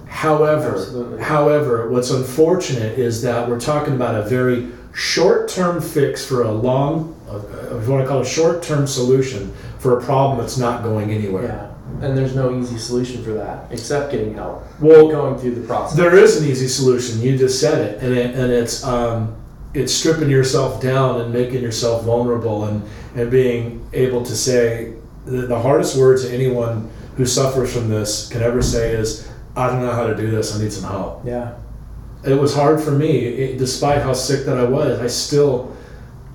[0.08, 1.22] However, Absolutely.
[1.22, 7.14] however, what's unfortunate is that we're talking about a very short-term fix for a long,
[7.28, 10.82] uh, if you want to call it a short-term solution for a problem that's not
[10.82, 11.44] going anywhere.
[11.44, 11.73] Yeah.
[12.02, 14.64] And there's no easy solution for that except getting help.
[14.80, 15.96] Well, Going through the process.
[15.96, 17.20] There is an easy solution.
[17.20, 19.36] You just said it, and it, and it's um,
[19.74, 22.82] it's stripping yourself down and making yourself vulnerable, and
[23.14, 28.42] and being able to say the, the hardest words anyone who suffers from this can
[28.42, 30.54] ever say is, "I don't know how to do this.
[30.54, 31.54] I need some help." Yeah.
[32.24, 34.98] It was hard for me, it, despite how sick that I was.
[34.98, 35.76] I still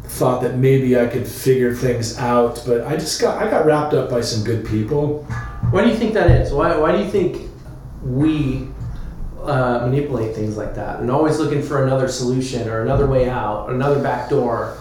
[0.04, 3.94] thought that maybe I could figure things out, but I just got I got wrapped
[3.94, 5.26] up by some good people.
[5.72, 6.52] Why do you think that is?
[6.52, 7.50] Why, why do you think
[8.04, 8.68] we
[9.44, 13.70] uh, manipulate things like that and always looking for another solution or another way out,
[13.70, 14.78] another back door?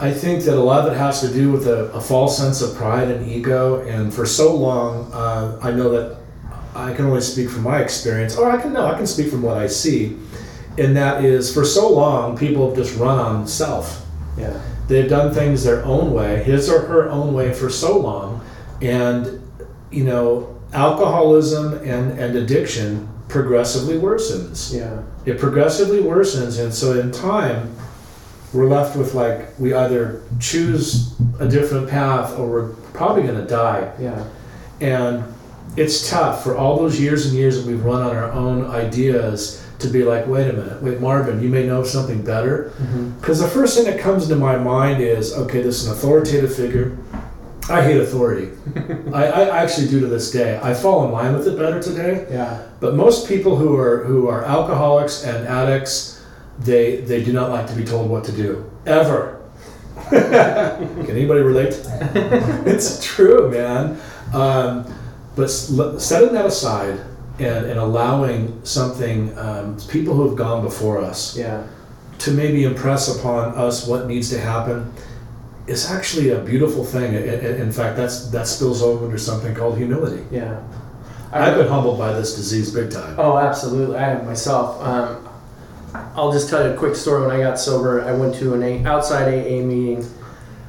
[0.00, 2.62] I think that a lot of it has to do with a, a false sense
[2.62, 3.86] of pride and ego.
[3.86, 6.18] And for so long, uh, I know that
[6.74, 9.42] I can only speak from my experience, or I can no, I can speak from
[9.42, 10.16] what I see.
[10.78, 14.06] And that is, for so long, people have just run on self.
[14.38, 14.58] Yeah.
[14.86, 18.42] They've done things their own way, his or her own way, for so long,
[18.80, 19.37] and
[19.90, 25.02] you know, alcoholism and and addiction progressively worsens Yeah.
[25.26, 27.74] it progressively worsens and so in time
[28.52, 33.46] we're left with like we either choose a different path or we're probably going to
[33.46, 34.24] die Yeah.
[34.80, 35.24] And
[35.76, 39.62] it's tough for all those years and years that we've run on our own ideas
[39.78, 42.72] to be like, wait a minute, wait, Marvin, you may know something better.
[42.78, 43.10] Mm-hmm.
[43.20, 46.52] Because the first thing that comes into my mind is, okay, this is an authoritative
[46.54, 46.96] figure.
[47.70, 48.50] I hate authority.
[49.12, 50.58] I, I actually do to this day.
[50.62, 52.26] I fall in line with it better today.
[52.30, 52.62] Yeah.
[52.80, 56.24] But most people who are who are alcoholics and addicts,
[56.60, 59.40] they they do not like to be told what to do ever.
[60.10, 61.78] Can anybody relate?
[62.66, 64.00] it's true, man.
[64.32, 64.86] Um,
[65.36, 67.00] but setting that aside
[67.38, 71.66] and, and allowing something, um, people who have gone before us, Yeah.
[72.18, 74.92] to maybe impress upon us what needs to happen
[75.68, 77.14] is actually a beautiful thing.
[77.14, 80.24] In fact, that's that spills over into something called humility.
[80.30, 80.60] Yeah.
[81.30, 83.14] I've been humbled by this disease big time.
[83.18, 83.96] Oh, absolutely.
[83.96, 84.82] I have myself.
[84.82, 85.28] Um,
[86.14, 87.26] I'll just tell you a quick story.
[87.26, 90.06] When I got sober, I went to an a- outside AA meeting.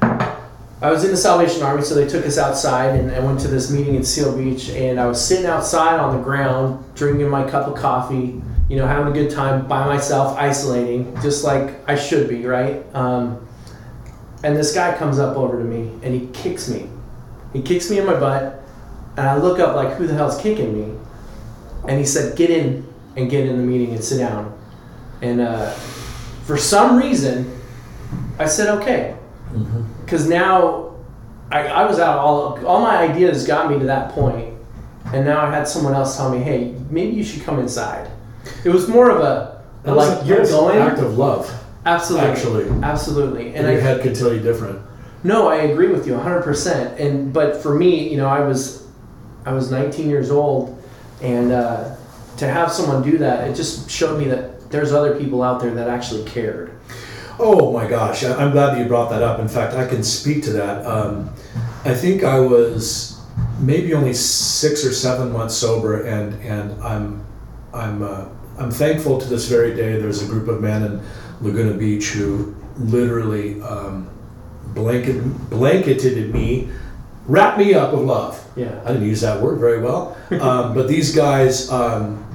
[0.02, 3.48] I was in the Salvation Army, so they took us outside, and I went to
[3.48, 4.70] this meeting in Seal Beach.
[4.70, 8.86] And I was sitting outside on the ground, drinking my cup of coffee, you know,
[8.86, 12.84] having a good time by myself, isolating, just like I should be, right?
[12.94, 13.46] Um,
[14.42, 16.88] and this guy comes up over to me, and he kicks me.
[17.52, 18.62] He kicks me in my butt,
[19.16, 20.96] and I look up like, who the hell's kicking me?
[21.88, 24.52] and he said, "Get in and get in the meeting and sit down."
[25.22, 25.70] And uh,
[26.44, 27.58] for some reason,
[28.38, 29.16] I said, "Okay,"
[30.04, 30.94] because now
[31.50, 32.18] I, I was out.
[32.18, 34.54] All all my ideas got me to that point,
[35.06, 38.10] and now I had someone else tell me, "Hey, maybe you should come inside."
[38.64, 40.78] It was more of a, was like a- you're that was an going.
[40.80, 41.48] act of love,
[41.86, 42.64] absolutely, actually.
[42.82, 44.80] absolutely, And and your I head could tell you different.
[45.24, 46.98] no, I agree with you 100%.
[46.98, 48.86] And but for me, you know, I was
[49.46, 50.82] I was 19 years old
[51.22, 51.96] and uh,
[52.38, 55.74] to have someone do that, it just showed me that there's other people out there
[55.74, 56.72] that actually cared.
[57.38, 59.40] Oh my gosh, I'm glad that you brought that up.
[59.40, 60.84] In fact, I can speak to that.
[60.86, 61.30] Um,
[61.84, 63.18] I think I was
[63.58, 67.24] maybe only six or seven months sober, and and I'm
[67.72, 68.26] I'm uh,
[68.58, 69.98] I'm thankful to this very day.
[69.98, 71.00] There's a group of men in
[71.40, 74.08] Laguna Beach who literally um,
[74.74, 76.68] blanket blanketed me,
[77.26, 78.36] wrapped me up with love.
[78.56, 78.80] Yeah.
[78.84, 82.26] I didn't use that word very well, um, but these guys, um,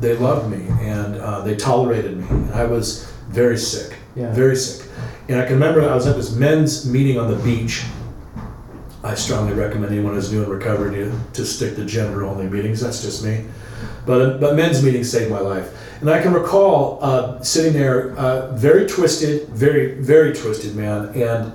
[0.00, 2.26] they loved me and uh, they tolerated me.
[2.28, 4.32] And I was very sick, Yeah.
[4.32, 4.88] very sick.
[5.28, 7.84] And I can remember I was at this men's meeting on the beach.
[9.04, 12.80] I strongly recommend anyone who's new in recovery to, to stick to gender only meetings.
[12.80, 13.44] That's just me.
[14.06, 15.72] But, but men's meetings saved my life.
[16.02, 21.10] And I can recall uh, sitting there, uh, very twisted, very, very twisted, man.
[21.14, 21.52] And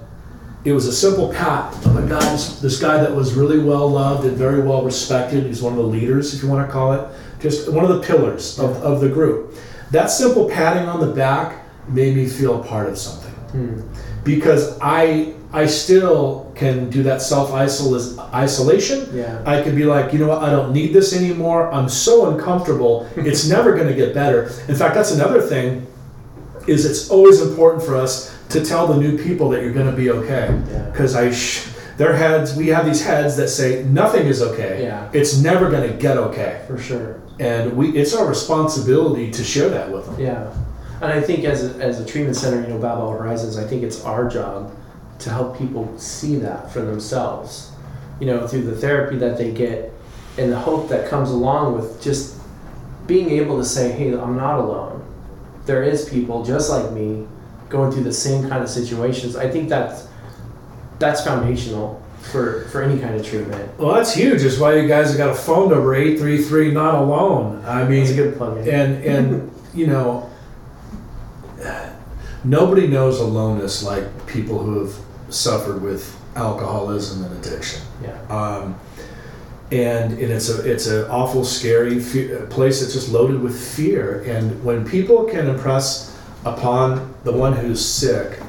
[0.64, 2.32] it was a simple pat of a guy,
[2.62, 5.46] this, guy that was really well loved and very well respected.
[5.46, 7.10] He's one of the leaders, if you want to call it,
[7.42, 9.54] just one of the pillars of, of the group.
[9.92, 13.82] That simple patting on the back made me feel a part of something Hmm.
[14.24, 19.10] because I I still can do that self isolation.
[19.16, 19.42] Yeah.
[19.46, 21.72] I could be like, you know what, I don't need this anymore.
[21.72, 23.08] I'm so uncomfortable.
[23.28, 24.44] It's never going to get better.
[24.68, 25.86] In fact, that's another thing
[26.66, 29.96] is it's always important for us to tell the new people that you're going to
[29.96, 30.48] be okay.
[30.72, 30.90] Yeah.
[30.90, 31.68] Because I sh-
[31.98, 34.84] their heads, we have these heads that say nothing is okay.
[34.84, 35.10] Yeah.
[35.14, 36.64] It's never going to get okay.
[36.68, 37.22] For sure.
[37.40, 40.20] And we it's our responsibility to share that with them.
[40.20, 40.54] Yeah.
[41.02, 43.84] And I think as a, as a treatment center, you know, Balboa Horizons, I think
[43.84, 44.74] it's our job
[45.20, 47.72] to help people see that for themselves,
[48.20, 49.92] you know, through the therapy that they get
[50.38, 52.36] and the hope that comes along with just
[53.08, 55.04] being able to say, hey, I'm not alone.
[55.66, 57.28] There is people just like me
[57.70, 59.36] going through the same kind of situations.
[59.36, 60.08] I think that's
[61.00, 63.78] that's foundational for, for any kind of treatment.
[63.80, 64.42] Well, that's huge.
[64.42, 67.64] That's why you guys have got a phone number eight three three not alone.
[67.66, 68.68] I mean, It's a good plug in.
[68.74, 70.30] and and you know
[72.44, 74.96] nobody knows aloneness like people who have
[75.30, 78.18] suffered with alcoholism and addiction Yeah.
[78.30, 78.76] um,
[79.72, 84.24] and, and it's a it's an awful scary fe- place that's just loaded with fear
[84.28, 88.40] and when people can impress upon the one who's sick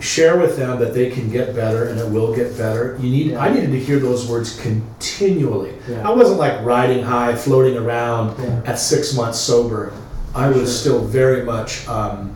[0.00, 3.34] share with them that they can get better and it will get better you need
[3.34, 6.08] i needed to hear those words continually Yeah.
[6.08, 8.62] i wasn't like riding high floating around Yeah.
[8.64, 9.92] at six months sober
[10.34, 10.66] i was Sure.
[10.66, 12.34] still very much um,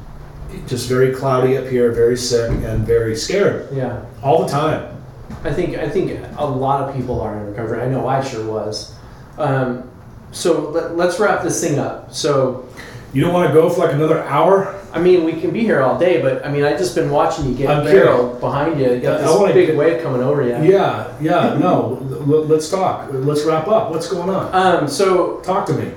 [0.67, 4.03] just very cloudy up here very sick and very scared Yeah.
[4.23, 4.91] all the time
[5.45, 7.83] I think I think a lot of people are in recovery.
[7.83, 8.95] I know I sure was.
[9.37, 9.91] Um,
[10.33, 12.13] so let, let's wrap this thing up.
[12.15, 12.67] So
[13.13, 15.83] you don't want to go for like another hour I mean, we can be here
[15.83, 18.93] all day, but I mean, I've just been watching you get I'm barreled behind you.
[18.95, 20.57] You got Yeah, I wanna big get- wave coming over you.
[20.73, 21.99] Yeah, yeah, no.
[22.11, 23.09] l- let's talk.
[23.13, 23.91] Let's wrap up.
[23.91, 24.55] What's going on?
[24.55, 25.91] Um, so Talk to me.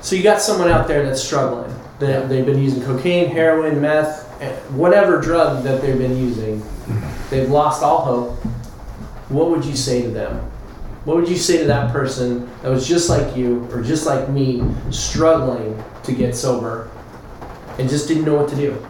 [0.00, 1.74] so you got someone out there that's struggling.
[1.98, 2.26] They.
[2.26, 6.62] They've been using cocaine, heroin, meth, eh, whatever drug that they've been using.
[7.30, 8.36] They've lost all hope.
[9.30, 10.38] What would you say to them?
[11.04, 14.28] What would you say to that person that was just like you or just like
[14.28, 16.90] me, struggling to get sober
[17.78, 18.86] and just didn't know what to do?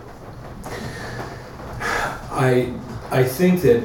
[2.31, 2.73] I
[3.11, 3.85] I think that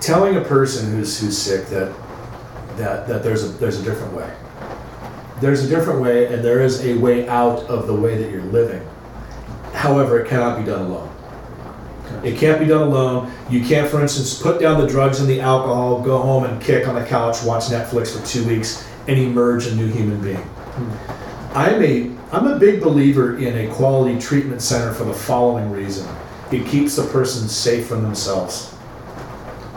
[0.00, 1.94] telling a person who's who's sick that
[2.76, 4.30] that that there's a there's a different way.
[5.44, 8.44] There's a different way, and there is a way out of the way that you're
[8.44, 8.80] living.
[9.74, 11.14] However, it cannot be done alone.
[12.24, 13.30] It can't be done alone.
[13.50, 16.88] You can't, for instance, put down the drugs and the alcohol, go home and kick
[16.88, 20.38] on the couch, watch Netflix for two weeks, and emerge a new human being.
[20.38, 21.54] Hmm.
[21.54, 26.08] I'm a I'm a big believer in a quality treatment center for the following reason.
[26.52, 28.70] It keeps the person safe from themselves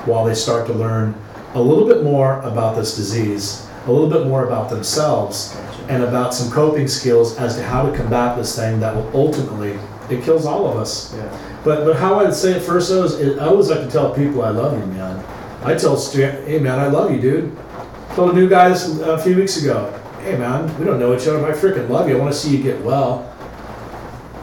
[0.07, 1.13] while they start to learn
[1.55, 5.55] a little bit more about this disease, a little bit more about themselves,
[5.89, 9.79] and about some coping skills as to how to combat this thing that will ultimately
[10.09, 11.13] it kills all of us.
[11.15, 11.59] Yeah.
[11.63, 14.13] But but how I'd say it first though is it, I always like to tell
[14.13, 15.23] people I love you, man.
[15.63, 17.57] I tell stra- hey man, I love you, dude.
[17.57, 19.91] I Told a new guy this a few weeks ago.
[20.21, 22.17] Hey man, we don't know each other, but I freaking love you.
[22.17, 23.33] I want to see you get well.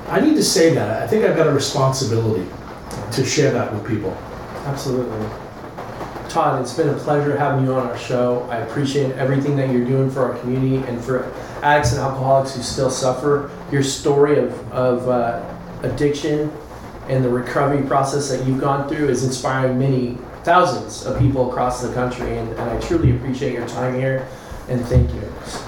[0.08, 1.02] I need to say that.
[1.02, 2.46] I think I've got a responsibility
[3.12, 4.16] to share that with people.
[4.66, 5.43] Absolutely.
[6.34, 8.42] Todd, it's been a pleasure having you on our show.
[8.50, 11.32] I appreciate everything that you're doing for our community and for
[11.62, 13.52] addicts and alcoholics who still suffer.
[13.70, 15.48] Your story of, of uh,
[15.84, 16.50] addiction
[17.06, 21.80] and the recovery process that you've gone through is inspiring many thousands of people across
[21.80, 22.36] the country.
[22.36, 24.26] And, and I truly appreciate your time here
[24.68, 25.20] and thank you.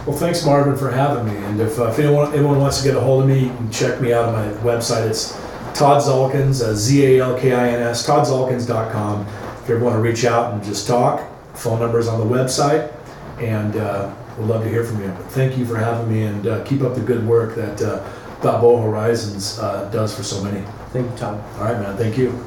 [0.04, 1.36] Well, thanks Marvin for having me.
[1.44, 3.70] And if, uh, if anyone, anyone wants to get a hold of me, you can
[3.70, 5.08] check me out on my website.
[5.08, 5.30] It's
[5.78, 9.45] Todd Zalkins, uh, Z-A-L-K-I-N-S, ToddZalkins.com.
[9.66, 12.94] If you ever want to reach out and just talk, phone number's on the website,
[13.40, 15.08] and uh, we'd love to hear from you.
[15.08, 18.08] But thank you for having me, and uh, keep up the good work that uh,
[18.44, 20.64] Balboa Horizons uh, does for so many.
[20.92, 21.42] Thank you, Tom.
[21.56, 21.96] All right, man.
[21.96, 22.46] Thank you.